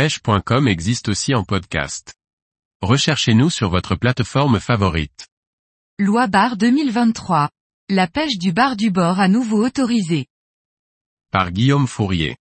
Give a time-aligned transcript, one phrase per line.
[0.00, 2.14] pêche.com existe aussi en podcast.
[2.80, 5.28] Recherchez-nous sur votre plateforme favorite.
[5.98, 7.50] Loi bar 2023.
[7.90, 10.24] La pêche du bar du bord à nouveau autorisée.
[11.30, 12.38] Par Guillaume Fourier.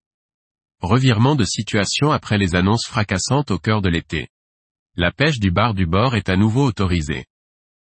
[0.80, 4.30] Revirement de situation après les annonces fracassantes au cœur de l'été.
[4.96, 7.26] La pêche du bar du bord est à nouveau autorisée.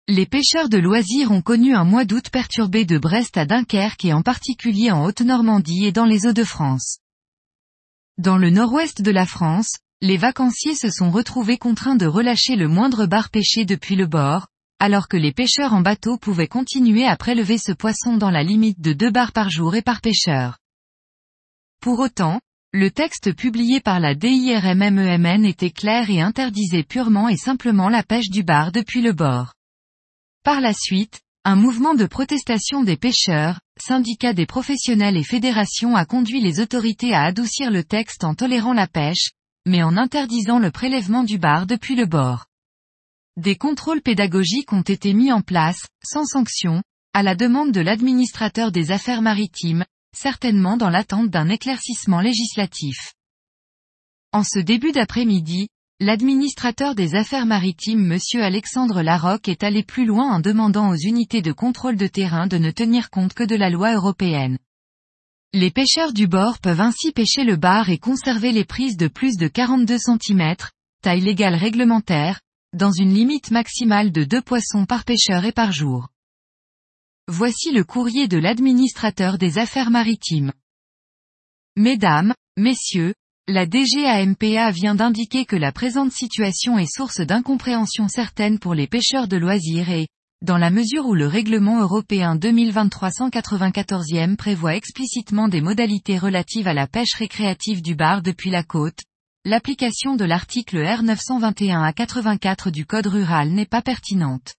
[0.08, 4.14] Les pêcheurs de loisirs ont connu un mois d'août perturbé de Brest à Dunkerque et
[4.14, 6.98] en particulier en Haute-Normandie et dans les Hauts-de-France.
[8.18, 12.68] Dans le nord-ouest de la France, les vacanciers se sont retrouvés contraints de relâcher le
[12.68, 14.48] moindre bar pêché depuis le bord,
[14.80, 18.82] alors que les pêcheurs en bateau pouvaient continuer à prélever ce poisson dans la limite
[18.82, 20.58] de deux bars par jour et par pêcheur.
[21.80, 22.42] Pour autant,
[22.74, 28.30] le texte publié par la DIRMMEMN était clair et interdisait purement et simplement la pêche
[28.32, 29.54] du bar depuis le bord.
[30.44, 36.04] Par la suite, un mouvement de protestation des pêcheurs, syndicats des professionnels et fédérations a
[36.04, 39.32] conduit les autorités à adoucir le texte en tolérant la pêche,
[39.66, 42.48] mais en interdisant le prélèvement du bar depuis le bord.
[43.38, 48.74] Des contrôles pédagogiques ont été mis en place, sans sanction, à la demande de l'administrateur
[48.74, 53.14] des affaires maritimes, certainement dans l'attente d'un éclaircissement législatif.
[54.34, 58.20] En ce début d'après-midi, L'administrateur des affaires maritimes M.
[58.40, 62.60] Alexandre Larocque est allé plus loin en demandant aux unités de contrôle de terrain de
[62.60, 64.60] ne tenir compte que de la loi européenne.
[65.54, 69.38] Les pêcheurs du bord peuvent ainsi pêcher le bar et conserver les prises de plus
[69.38, 70.56] de 42 cm,
[71.02, 72.42] taille légale réglementaire,
[72.74, 76.10] dans une limite maximale de deux poissons par pêcheur et par jour.
[77.28, 80.54] Voici le courrier de l'administrateur des affaires maritimes.
[81.76, 83.16] Mesdames, Messieurs,
[83.50, 89.30] la DGAMPA vient d'indiquer que la présente situation est source d'incompréhension certaine pour les pêcheurs
[89.30, 90.10] de loisirs et,
[90.42, 96.88] dans la mesure où le règlement européen 2023-194e prévoit explicitement des modalités relatives à la
[96.88, 99.00] pêche récréative du bar depuis la côte,
[99.46, 104.56] l'application de l'article R921 à 84 du Code rural n'est pas pertinente.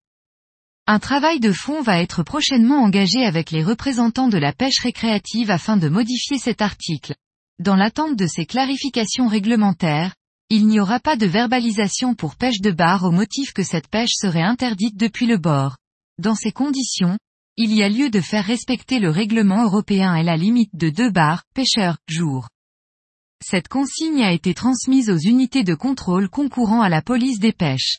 [0.87, 5.51] Un travail de fond va être prochainement engagé avec les représentants de la pêche récréative
[5.51, 7.13] afin de modifier cet article.
[7.59, 10.15] Dans l'attente de ces clarifications réglementaires,
[10.49, 14.13] il n'y aura pas de verbalisation pour pêche de bar au motif que cette pêche
[14.13, 15.75] serait interdite depuis le bord.
[16.17, 17.17] Dans ces conditions,
[17.57, 21.11] il y a lieu de faire respecter le règlement européen et la limite de deux
[21.11, 22.47] bars, pêcheurs, jour.
[23.43, 27.97] Cette consigne a été transmise aux unités de contrôle concourant à la police des pêches.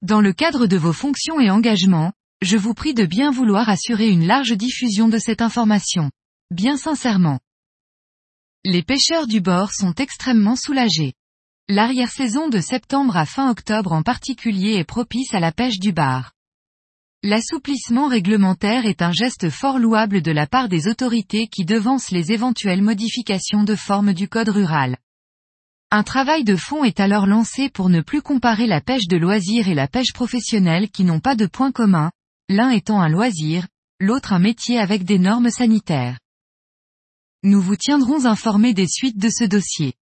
[0.00, 4.08] Dans le cadre de vos fonctions et engagements, je vous prie de bien vouloir assurer
[4.08, 6.10] une large diffusion de cette information.
[6.50, 7.38] Bien sincèrement.
[8.64, 11.14] Les pêcheurs du bord sont extrêmement soulagés.
[11.68, 16.30] L'arrière-saison de septembre à fin octobre en particulier est propice à la pêche du bar.
[17.24, 22.30] L'assouplissement réglementaire est un geste fort louable de la part des autorités qui devancent les
[22.30, 24.96] éventuelles modifications de forme du code rural.
[25.90, 29.66] Un travail de fond est alors lancé pour ne plus comparer la pêche de loisir
[29.66, 32.12] et la pêche professionnelle qui n'ont pas de point commun,
[32.48, 33.66] l'un étant un loisir,
[33.98, 36.21] l'autre un métier avec des normes sanitaires.
[37.44, 39.94] Nous vous tiendrons informés des suites de ce dossier.